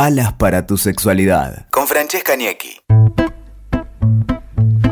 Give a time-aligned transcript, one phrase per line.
[0.00, 1.66] Alas para tu sexualidad.
[1.72, 2.82] Con Francesca Niecki.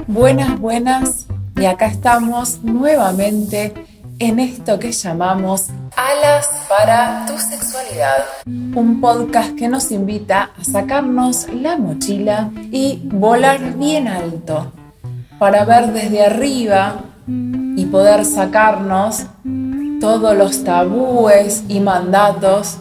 [0.08, 1.26] Buenas, buenas.
[1.54, 3.72] Y acá estamos nuevamente
[4.18, 8.24] en esto que llamamos Alas para tu sexualidad.
[8.46, 14.72] Un podcast que nos invita a sacarnos la mochila y volar bien alto
[15.38, 19.26] para ver desde arriba y poder sacarnos
[20.00, 22.78] todos los tabúes y mandatos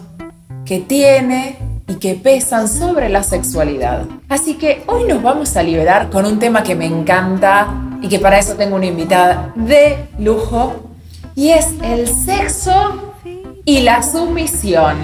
[0.64, 4.06] que tiene y que pesan sobre la sexualidad.
[4.28, 7.68] Así que hoy nos vamos a liberar con un tema que me encanta
[8.02, 10.90] y que para eso tengo una invitada de lujo
[11.34, 13.14] y es el sexo
[13.64, 14.96] y la sumisión.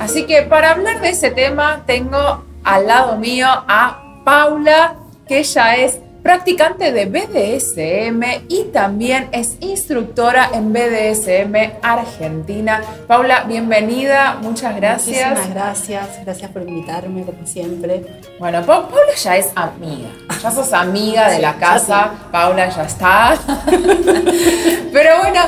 [0.00, 4.96] Así que para hablar de ese tema tengo al lado mío a Paula,
[5.28, 12.80] que ella es practicante de BDSM y también es instructora en BDSM Argentina.
[13.06, 15.28] Paula, bienvenida, muchas gracias.
[15.30, 18.04] Muchísimas gracias, gracias por invitarme, como siempre.
[18.38, 20.08] Bueno, Paula ya es amiga,
[20.40, 23.36] ya sos amiga de la casa, Paula ya está.
[24.92, 25.40] Pero bueno,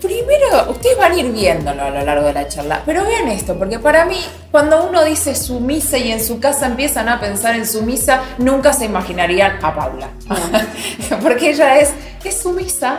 [0.00, 3.58] Primero, ustedes van a ir viéndolo a lo largo de la charla, pero vean esto,
[3.58, 4.18] porque para mí,
[4.50, 8.86] cuando uno dice sumisa y en su casa empiezan a pensar en sumisa, nunca se
[8.86, 10.08] imaginarían a Paula.
[11.22, 11.92] porque ella es,
[12.24, 12.98] es sumisa,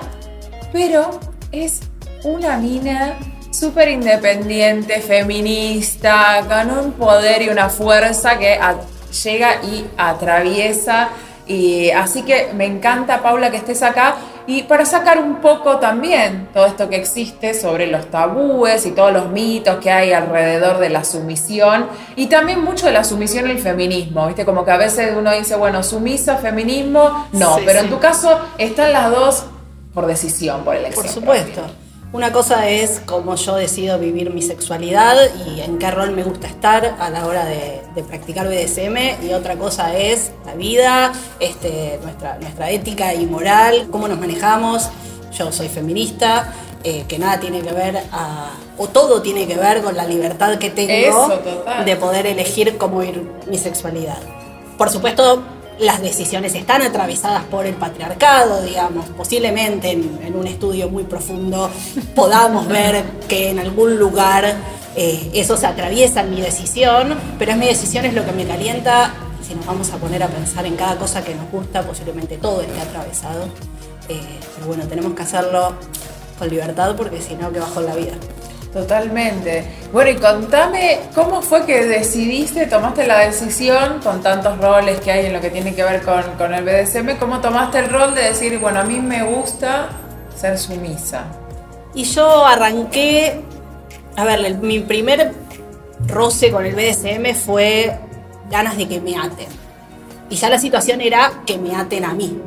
[0.71, 1.19] pero
[1.51, 1.81] es
[2.23, 3.17] una mina
[3.51, 8.59] súper independiente, feminista, con un poder y una fuerza que
[9.23, 11.09] llega y atraviesa.
[11.47, 14.15] Y así que me encanta, Paula, que estés acá
[14.47, 19.13] y para sacar un poco también todo esto que existe sobre los tabúes y todos
[19.13, 23.51] los mitos que hay alrededor de la sumisión y también mucho de la sumisión en
[23.51, 24.45] el feminismo, ¿viste?
[24.45, 28.93] Como que a veces uno dice, bueno, sumisa, feminismo, no, pero en tu caso están
[28.93, 29.45] las dos
[29.93, 31.05] por decisión, por elección.
[31.05, 31.61] Por supuesto.
[32.13, 36.47] Una cosa es cómo yo decido vivir mi sexualidad y en qué rol me gusta
[36.47, 42.37] estar a la hora de, practicar BDSM y otra cosa es la vida, este, nuestra,
[42.39, 44.89] nuestra ética y moral, cómo nos manejamos.
[45.31, 46.53] Yo soy feminista,
[46.83, 48.03] eh, que nada tiene que ver
[48.77, 51.29] o todo tiene que ver con la libertad que tengo
[51.85, 54.17] de poder elegir cómo ir mi sexualidad.
[54.77, 55.43] Por supuesto,
[55.79, 61.69] las decisiones están atravesadas por el patriarcado, digamos, posiblemente en, un estudio muy profundo
[62.15, 64.55] podamos ver que en algún lugar
[64.95, 68.45] eh, eso se atraviesa en mi decisión, pero es mi decisión, es lo que me
[68.45, 69.13] calienta.
[69.45, 72.61] Si nos vamos a poner a pensar en cada cosa que nos gusta, posiblemente todo
[72.61, 73.45] esté atravesado.
[74.07, 75.73] Eh, pero bueno, tenemos que hacerlo
[76.37, 78.13] con libertad porque si no, que bajo la vida.
[78.73, 79.65] Totalmente.
[79.91, 85.25] Bueno, y contame, ¿cómo fue que decidiste, tomaste la decisión con tantos roles que hay
[85.25, 87.17] en lo que tiene que ver con, el BDSM?
[87.19, 89.89] ¿Cómo tomaste el rol de decir, bueno, a mí me gusta
[90.35, 91.25] ser sumisa?
[91.93, 93.41] Y yo arranqué,
[94.15, 95.33] a ver, mi primer
[96.07, 97.93] roce con el BDSM fue
[98.49, 99.47] ganas de que me aten.
[100.29, 102.39] Y ya la situación era que me aten a mí.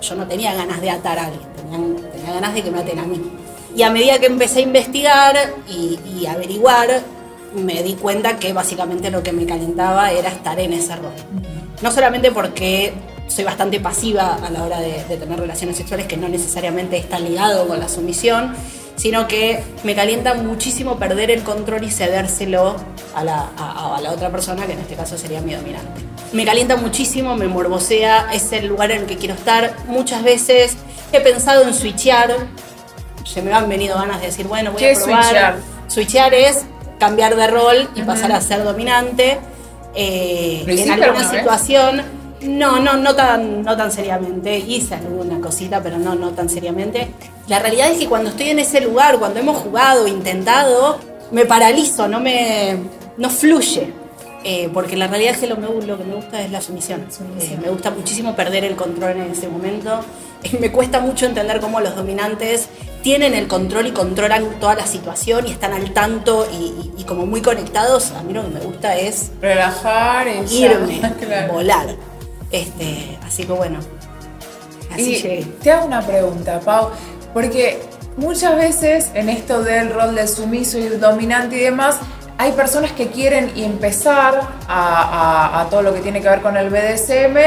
[0.00, 2.98] Yo no tenía ganas de atar a alguien, tenía, tenía ganas de que me aten
[2.98, 3.47] a mí.
[3.78, 5.36] Y a medida que empecé a investigar
[5.68, 7.00] y, averiguar,
[7.54, 11.12] me di cuenta que básicamente lo que me calentaba era estar en ese rol.
[11.80, 12.92] No solamente porque
[13.28, 17.68] soy bastante pasiva a la hora de, tener relaciones sexuales, que no necesariamente está ligado
[17.68, 18.52] con la sumisión,
[18.96, 22.74] sino que me calienta muchísimo perder el control y cedérselo
[23.14, 26.00] a la, a la, otra persona, que en este caso sería mi dominante.
[26.32, 29.76] Me calienta muchísimo, me morbosea, es el lugar en el que quiero estar.
[29.86, 30.76] Muchas veces
[31.12, 32.34] he pensado en switchear,
[33.28, 35.24] se me han venido ganas de decir, bueno, voy a probar.
[35.24, 35.56] Switchear?
[35.88, 36.64] switchear es
[36.98, 39.38] cambiar de rol y pasar a ser dominante.
[39.94, 42.02] Eh, en alguna situación,
[42.42, 44.58] no, no, no tan, no tan seriamente.
[44.58, 47.08] Hice alguna cosita, pero no, no tan seriamente.
[47.48, 50.98] La realidad es que cuando estoy en ese lugar, cuando hemos jugado, intentado,
[51.30, 52.76] me paralizo, no me,
[53.16, 53.92] no fluye.
[54.44, 57.04] Eh, porque la realidad es que lo, lo, que me gusta es la sumisión.
[57.40, 60.00] Eh, me gusta muchísimo perder el control en ese momento.
[60.60, 62.68] me cuesta mucho entender cómo los dominantes
[63.08, 67.40] tienen el control y controlan toda la situación y están al tanto y, como muy
[67.40, 68.12] conectados.
[68.12, 71.00] A mí lo que me gusta es relajar, irme,
[71.50, 71.86] volar.
[72.50, 73.78] Este, así que bueno,
[74.92, 76.90] así y Te hago una pregunta, Pau,
[77.32, 77.80] porque
[78.18, 82.00] muchas veces en esto del rol de sumiso y dominante y demás,
[82.36, 87.38] hay personas que quieren empezar a, todo lo que tiene que ver con el BDSM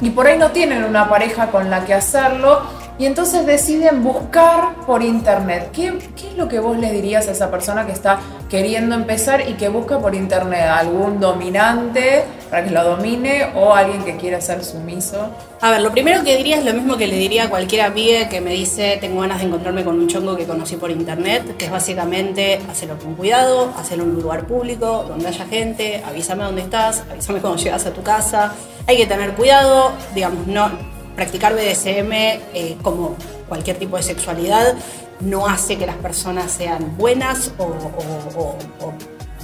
[0.00, 4.74] y por ahí no tienen una pareja con la que hacerlo y entonces deciden buscar
[4.86, 5.70] por internet.
[5.72, 8.18] ¿Qué, ¿Qué, es lo que vos le dirías a esa persona que está
[8.50, 14.04] queriendo empezar y que busca por internet algún dominante para que lo domine o alguien
[14.04, 15.30] que quiera ser sumiso?
[15.60, 18.28] A ver, lo primero que diría es lo mismo que le diría a cualquier amiga
[18.28, 21.66] que me dice tengo ganas de encontrarme con un chongo que conocí por internet, que
[21.66, 26.62] es básicamente hacerlo con cuidado, hacerlo en un lugar público, donde haya gente, avísame dónde
[26.62, 28.52] estás, avísame cuando llegas a tu casa.
[28.88, 33.16] Hay que tener cuidado, digamos, no practicar BDSM eh, como
[33.48, 34.76] cualquier tipo de sexualidad
[35.18, 38.54] no hace que las personas sean buenas o,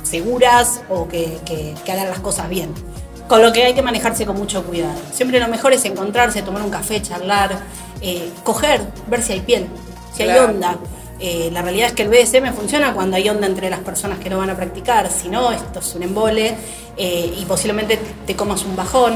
[0.05, 2.73] seguras o que, hagan las cosas bien.
[3.27, 4.95] Con lo que hay que manejarse con mucho cuidado.
[5.13, 7.59] Siempre lo mejor es encontrarse, tomar un café, charlar,
[8.01, 9.67] eh, coger, ver si hay piel,
[10.15, 10.79] si hay onda.
[11.19, 14.31] Eh, la realidad es que el BDSM funciona cuando hay onda entre las personas que
[14.31, 16.55] lo van a practicar, si no, esto es un embole
[16.97, 19.15] y posiblemente te comas un bajón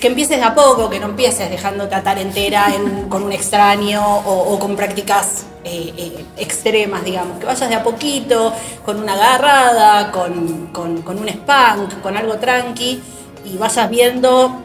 [0.00, 2.66] que empieces de a poco, que no empieces dejándote atar entera
[3.08, 8.52] con un extraño o, con prácticas eh, eh, extremas, digamos, que vayas de a poquito,
[8.84, 13.00] con una agarrada, con, un spank, con algo tranqui,
[13.44, 14.62] y vayas viendo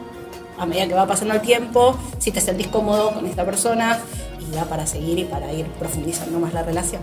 [0.58, 3.98] a medida que va pasando el tiempo si te sentís cómodo con esta persona
[4.38, 7.02] y da para seguir y para ir profundizando más la relación.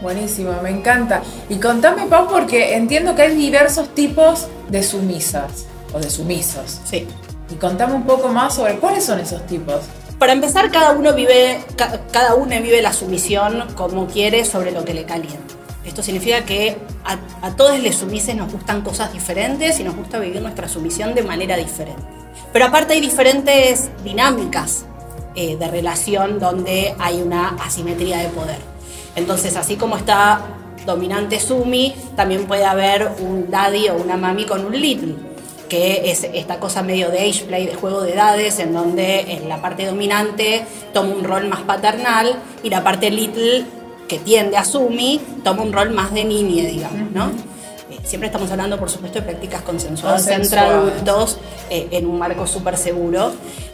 [0.00, 1.22] Buenísimo, me encanta.
[1.48, 6.80] Y contame, Pau, porque entiendo que hay diversos tipos de sumisas o de sumisos.
[6.84, 7.06] Sí.
[7.50, 9.82] Y contame un poco más sobre cuáles son esos tipos.
[10.18, 11.60] Para empezar, cada uno vive,
[12.10, 15.54] cada uno vive la sumisión como quiere sobre lo que le calienta.
[15.84, 20.42] Esto significa que a, todos les sumises nos gustan cosas diferentes y nos gusta vivir
[20.42, 22.02] nuestra sumisión de manera diferente.
[22.52, 24.84] Pero aparte hay diferentes dinámicas
[25.34, 28.58] eh, de relación donde hay una asimetría de poder.
[29.16, 30.40] Entonces, así como está
[30.84, 35.27] dominante sumi, también puede haber un daddy o una mami con un little
[35.68, 39.60] que es esta cosa medio de age play, de juego de edades, en donde la
[39.60, 43.64] parte dominante toma un rol más paternal y la parte little,
[44.08, 47.26] que tiende a Sumi, toma un rol más de niña, digamos, ¿no?
[47.90, 51.38] Eh, siempre estamos hablando, por supuesto, de prácticas consensuadas entre adultos
[51.70, 53.32] eh, en un marco súper seguro.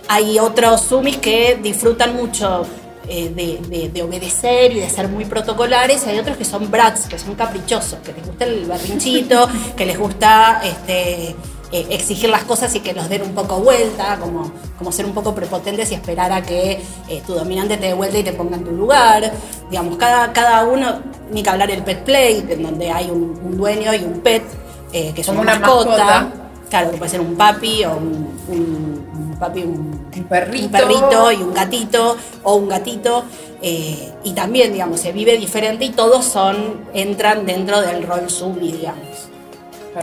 [0.09, 2.67] Hay otros Sumis que disfrutan mucho
[3.09, 7.19] eh, de, de, obedecer y de ser muy protocolares, hay otros que son brats, que
[7.19, 9.47] son caprichosos, que les gusta el berrinchito,
[9.77, 11.37] que les gusta este,
[11.75, 15.13] eh, exigir las cosas y que los den un poco vuelta, como, como ser un
[15.13, 18.55] poco prepotentes y esperar a que eh, tu dominante te dé vuelta y te ponga
[18.55, 19.33] en tu lugar.
[19.71, 21.01] Digamos, cada, cada uno,
[21.33, 24.45] ni que hablar el pet play, en donde hay un, dueño y un pet,
[24.93, 26.29] eh, que es una, mascota.
[26.71, 30.71] Claro, que puede ser un papi o un, papi, un, perrito.
[30.71, 31.33] perrito.
[31.33, 33.25] y un gatito o un gatito.
[33.61, 39.34] y también, digamos, se vive diferente y todos son, entran dentro del rol sub, digamos.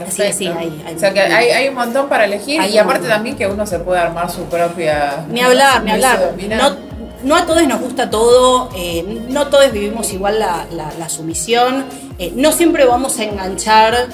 [0.08, 3.46] Sí, sí, hay, o sea que hay, un montón para elegir y aparte también que
[3.46, 5.24] uno se puede armar su propia...
[5.28, 6.32] Ni hablar, ni hablar.
[7.24, 11.84] No, a todos nos gusta todo, eh, no todos vivimos igual la, sumisión,
[12.18, 14.08] eh, no siempre vamos a enganchar,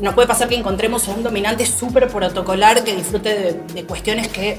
[0.00, 4.58] nos puede pasar que encontremos a un dominante súper protocolar que disfrute de, cuestiones que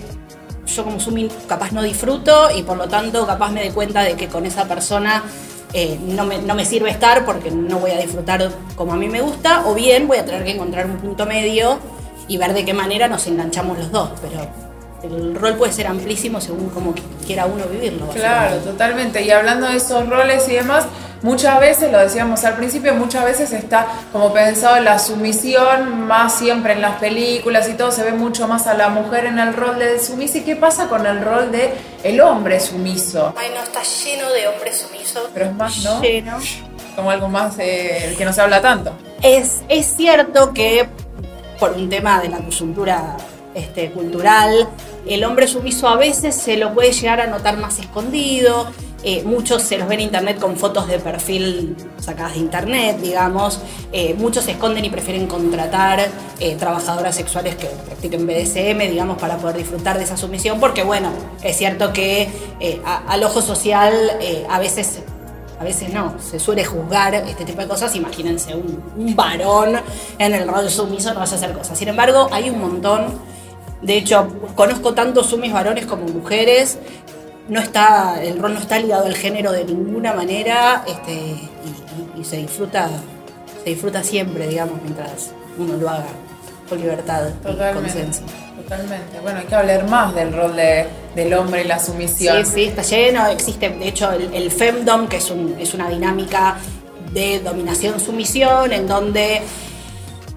[0.65, 4.15] yo como sumi capaz no disfruto y por lo tanto capaz me doy cuenta de
[4.15, 5.23] que con esa persona
[5.73, 9.67] eh, no, me, sirve estar porque no voy a disfrutar como a mí me gusta,
[9.67, 11.79] o bien voy a tener que encontrar un punto medio
[12.27, 14.47] y ver de qué manera nos enganchamos los dos, pero
[15.03, 16.93] el rol puede ser amplísimo según como
[17.25, 18.07] quiera uno vivirlo.
[18.09, 19.23] Claro, totalmente.
[19.23, 20.85] Y hablando de esos roles y demás,
[21.21, 26.73] muchas veces, lo decíamos al principio, muchas veces está como pensado la sumisión, más siempre
[26.73, 29.79] en las películas y todo, se ve mucho más a la mujer en el rol
[29.79, 30.39] de sumisa.
[30.39, 31.73] ¿Y qué pasa con el rol de
[32.03, 33.33] el hombre sumiso?
[33.37, 35.29] Ay, no, está lleno de hombres sumisos.
[35.33, 36.01] Pero es más, ¿no?
[36.01, 36.37] Lleno.
[36.95, 38.93] Como algo más eh, que no se habla tanto.
[39.21, 40.89] Es, es cierto que
[41.59, 43.17] por un tema de la coyuntura
[43.53, 44.67] este, cultural,
[45.05, 48.67] el hombre sumiso a veces se lo puede llegar a notar más escondido,
[49.03, 53.59] eh, muchos se los ven en internet con fotos de perfil sacadas de internet, digamos.
[53.91, 56.07] Eh, muchos se esconden y prefieren contratar
[56.39, 61.09] eh, trabajadoras sexuales que practiquen BDSM, digamos, para poder disfrutar de esa sumisión, porque bueno,
[61.43, 62.29] es cierto que
[63.07, 63.93] al ojo social
[64.49, 65.01] a veces
[65.59, 67.95] a veces no, se suele juzgar este tipo de cosas.
[67.95, 69.79] Imagínense un, varón
[70.17, 71.77] en el rol sumiso no vas a hacer cosas.
[71.77, 73.05] Sin embargo, hay un montón.
[73.83, 76.79] De hecho, conozco tanto sumis varones como mujeres
[77.51, 81.35] no está, el rol no está ligado al género de ninguna manera este,
[82.17, 82.89] y, se disfruta
[83.63, 86.05] se disfruta siempre, digamos, mientras uno lo haga
[86.69, 88.21] con libertad y consenso.
[88.55, 89.19] Totalmente.
[89.21, 92.45] Bueno, hay que hablar más del rol de, del hombre y la sumisión.
[92.45, 93.27] Sí, sí, está lleno.
[93.27, 96.55] Existe, de hecho, el, el femdom, que es, un, es una dinámica
[97.13, 99.41] de dominación-sumisión, en donde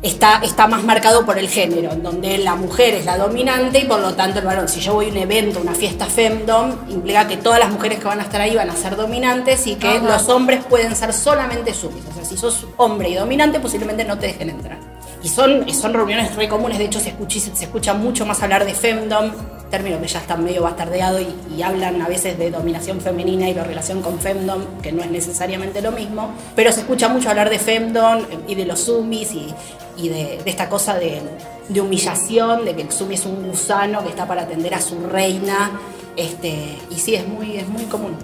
[0.05, 3.85] está, está más marcado por el género, en donde la mujer es la dominante y
[3.85, 4.69] por lo tanto el varón.
[4.69, 8.05] Si yo voy a un evento, una fiesta femdom, implica que todas las mujeres que
[8.05, 11.73] van a estar ahí van a ser dominantes y que los hombres pueden ser solamente
[11.73, 12.11] sumisos.
[12.11, 14.79] O sea, si sos hombre y dominante, posiblemente no te dejen entrar.
[15.23, 18.67] y son, son reuniones re comunes, de hecho se escucha, se escucha mucho más hablar
[18.67, 19.31] de femdom,
[19.71, 23.55] término que ya está medio bastardeado y, y, hablan a veces de dominación femenina y
[23.55, 27.49] la relación con femdom, que no es necesariamente lo mismo, pero se escucha mucho hablar
[27.49, 29.55] de femdom y de los sumis y,
[29.97, 31.23] y de, de, esta cosa de,
[31.69, 34.99] de, humillación, de que el sumi es un gusano que está para atender a su
[35.07, 35.73] reina,
[36.17, 38.17] este, y sí, es muy, es muy común.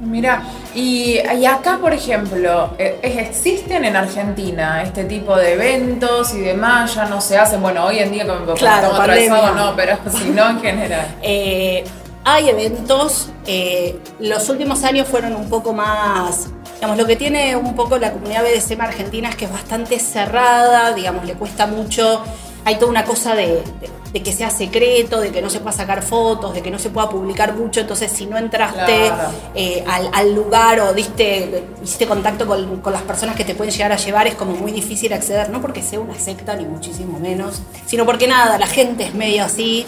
[0.00, 0.42] Mira,
[0.74, 6.94] y, y, acá, por ejemplo, eh, ¿existen en Argentina este tipo de eventos y demás?
[6.94, 10.48] Ya no se hacen, bueno, hoy en día como, claro, atravesado no, pero si no
[10.48, 11.16] en general.
[11.22, 11.84] Eh,
[12.24, 16.48] hay eventos, eh, los últimos años fueron un poco más,
[16.80, 20.94] digamos, lo que tiene un poco la comunidad BDSM argentina es que es bastante cerrada,
[20.94, 22.22] digamos, le cuesta mucho,
[22.64, 23.46] hay toda una cosa de,
[23.80, 26.80] de de que sea secreto, de que no se pueda sacar fotos, de que no
[26.80, 29.30] se pueda publicar mucho, entonces si no entraste Claro.
[29.54, 33.72] eh, al, al lugar o diste, hiciste contacto con, con las personas que te pueden
[33.72, 37.20] llegar a llevar, es como muy difícil acceder, no porque sea una secta ni muchísimo
[37.20, 39.86] menos, sino porque nada, la gente es medio así,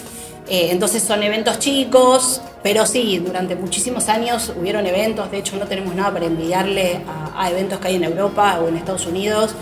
[0.49, 5.67] eh, entonces son eventos chicos, pero sí, durante muchísimos años hubieron eventos, de hecho no
[5.67, 9.55] tenemos nada para envidiarle a, a eventos que hay en Europa o en Estados Unidos,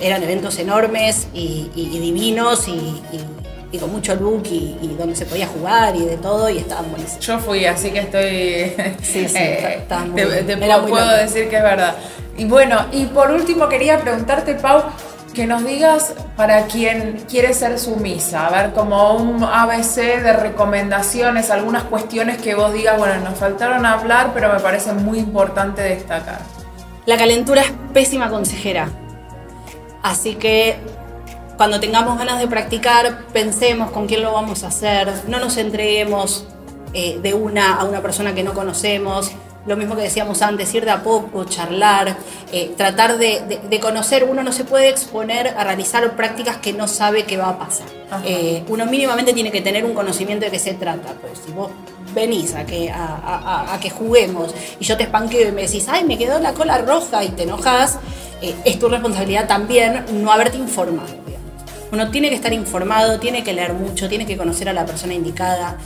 [0.00, 3.02] eran eventos enormes y, y- y divinos y,
[3.80, 7.26] con mucho look y, donde se podía jugar y de todo y estaban buenísimos.
[7.26, 8.72] Yo fui, así que estoy.
[9.02, 11.96] Sí, sí, eh, está muy te, te puedo, puedo decir que es verdad.
[12.38, 14.80] Y bueno, y por último quería preguntarte, Pau,
[15.34, 21.50] que nos digas para quien quiere ser sumisa, a ver, como un ABC de recomendaciones,
[21.50, 26.38] algunas cuestiones que vos digas, bueno, nos faltaron hablar, pero me parece muy importante destacar.
[27.04, 28.88] La calentura es pésima consejera.
[30.02, 30.78] Así que
[31.56, 35.12] cuando tengamos ganas de practicar, pensemos con quién lo vamos a hacer.
[35.28, 36.46] No nos entreguemos
[36.94, 39.32] eh, de una a una persona que no conocemos.
[39.66, 42.16] Lo mismo que decíamos antes, ir de a poco, charlar,
[42.52, 44.24] eh, tratar de, de- de conocer.
[44.24, 47.86] Uno no se puede exponer a realizar prácticas que no sabe qué va a pasar.
[48.26, 51.14] Eh, uno mínimamente tiene que tener un conocimiento de qué se trata.
[51.20, 51.70] Pues si vos
[52.14, 55.86] venís a que, a- a- a que juguemos y yo te espanqueo y me decís,
[55.88, 57.98] ay, me quedó la cola roja y te enojas,
[58.42, 61.08] eh, es tu responsabilidad también no haberte informado.
[61.26, 61.34] digamos.
[61.90, 65.14] Uno tiene que estar informado, tiene que leer mucho, tiene que conocer a la persona
[65.14, 65.78] indicada.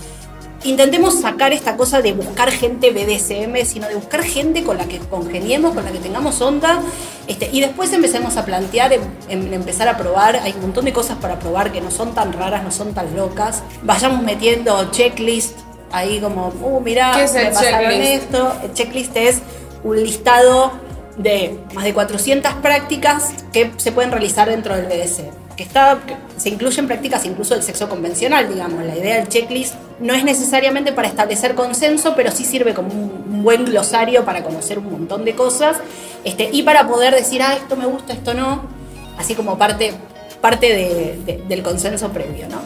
[0.64, 4.98] Intentemos sacar esta cosa de buscar gente BDSM, sino de buscar gente con la que
[4.98, 6.80] congeniemos, con la que tengamos onda,
[7.28, 10.36] este, y después empecemos a plantear, em- em- empezar a probar.
[10.36, 13.14] Hay un montón de cosas para probar que no son tan raras, no son tan
[13.14, 13.62] locas.
[13.82, 15.56] Vayamos metiendo checklist
[15.92, 18.22] ahí como, uh, mirá, ¿Qué es el me pasaron checklist?
[18.24, 18.52] esto.
[18.64, 19.38] El checklist es
[19.84, 20.72] un listado
[21.16, 25.30] de más de 400 prácticas que se pueden realizar dentro del BDC.
[25.58, 25.98] Que está,
[26.36, 28.84] se incluyen prácticas incluso del sexo convencional, digamos.
[28.84, 33.42] La idea del checklist no es necesariamente para establecer consenso, pero sí sirve como un,
[33.42, 35.76] buen glosario para conocer un montón de cosas
[36.24, 38.62] este, y para poder decir, ah, esto me gusta, esto no,
[39.16, 39.92] así como parte,
[40.40, 42.60] parte de- de- del consenso previo, ¿no?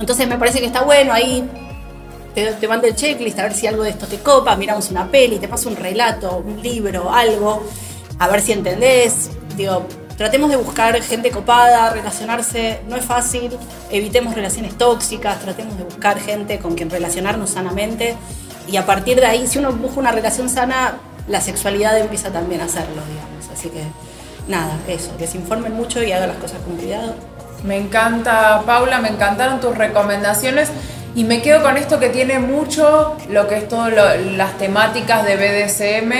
[0.00, 1.48] Entonces me parece que está bueno ahí
[2.34, 5.10] te, te mando el checklist a ver si algo de esto te copa, miramos una
[5.10, 7.64] peli, te paso un relato, un libro, algo,
[8.18, 9.30] a ver si entendés.
[9.56, 9.86] Digo,
[10.18, 13.56] tratemos de buscar gente copada, relacionarse, no es fácil,
[13.90, 18.16] evitemos relaciones tóxicas, tratemos de buscar gente con quien relacionarnos sanamente
[18.70, 22.60] y a partir de ahí, si uno busca una relación sana, la sexualidad empieza también
[22.60, 23.48] a hacerlo, digamos.
[23.52, 23.82] Así que
[24.46, 27.14] nada, eso, que se informen mucho y hagan las cosas con cuidado.
[27.64, 30.70] Me encanta, Paula, me encantaron tus recomendaciones
[31.14, 35.36] y me quedo con esto que tiene mucho lo que es todas las temáticas de
[35.36, 36.12] BDSM,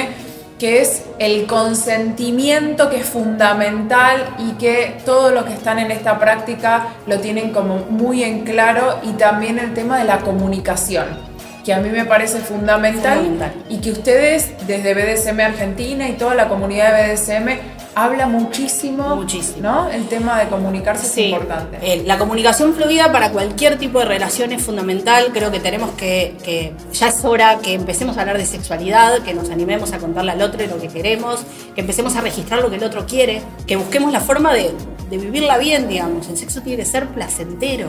[0.58, 6.18] que es el consentimiento que es fundamental y que todos los que están en esta
[6.18, 11.27] práctica lo tienen como muy en claro y también el tema de la comunicación,
[11.68, 13.52] que a mí me parece fundamental, Fundamental.
[13.68, 17.58] y que ustedes desde BDSM Argentina y toda la comunidad de BDSM
[17.94, 19.60] habla muchísimo, Muchísimo.
[19.68, 19.88] ¿no?
[19.90, 21.76] El tema de comunicarse Sí, es importante.
[21.82, 25.26] eh, la comunicación fluida para cualquier tipo de relación es fundamental.
[25.34, 29.34] Creo que tenemos que, que- ya es hora que empecemos a hablar de sexualidad, que
[29.34, 31.40] nos animemos a contarle al otro lo que queremos,
[31.75, 34.72] que empecemos a registrar lo que el otro quiere, que busquemos la forma de,
[35.10, 36.28] de vivirla bien, digamos.
[36.30, 37.88] El sexo tiene que ser placentero,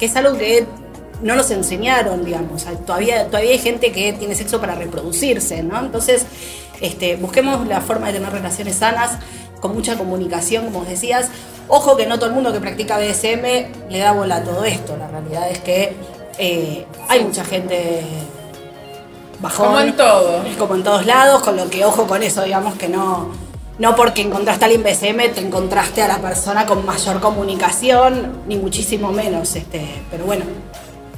[0.00, 0.66] que es algo que
[1.24, 2.64] no nos enseñaron, digamos.
[2.86, 5.80] Todavía, todavía hay gente que tiene sexo para reproducirse, ¿no?
[5.80, 6.26] Entonces,
[6.80, 9.18] este, busquemos la forma de tener relaciones sanas,
[9.58, 11.30] con mucha comunicación, como decías.
[11.68, 14.98] Ojo que no todo el mundo que practica BDSM le da bola a todo esto.
[14.98, 15.96] La realidad es que
[16.38, 18.02] eh, hay mucha gente
[19.40, 19.68] bajón.
[19.68, 20.44] Como en todo.
[20.58, 23.30] Como en todos lados, con lo que ojo con eso, digamos que no.
[23.78, 29.10] No porque encontraste al BDSM te encontraste a la persona con mayor comunicación, ni muchísimo
[29.10, 29.56] menos.
[29.56, 30.44] Este, pero bueno,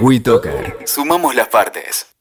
[0.00, 0.78] WeToker.
[0.84, 2.15] Sumamos las partes.